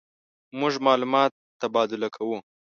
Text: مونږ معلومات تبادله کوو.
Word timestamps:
مونږ 0.59 0.73
معلومات 0.87 1.31
تبادله 1.61 2.09
کوو. 2.15 2.37